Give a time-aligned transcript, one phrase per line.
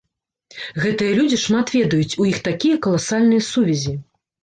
[0.83, 3.99] Гэтыя людзі шмат ведаюць, у іх такія каласальныя сувязі.